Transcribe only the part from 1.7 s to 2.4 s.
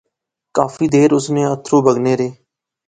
بغنے رہے